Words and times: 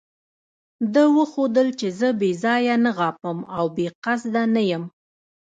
ده 0.93 1.03
وښودل 1.15 1.67
چې 1.79 1.87
زه 1.99 2.07
بې 2.19 2.31
ځایه 2.43 2.75
نه 2.85 2.91
غاپم 2.97 3.37
او 3.57 3.65
بې 3.75 3.87
قصده 4.03 4.43
نه 4.55 4.61
یم. 4.69 4.83